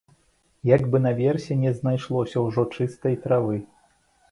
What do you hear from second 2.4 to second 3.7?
ўжо чыстай травы.